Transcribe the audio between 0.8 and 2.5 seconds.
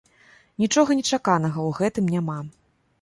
нечаканага ў гэтым няма.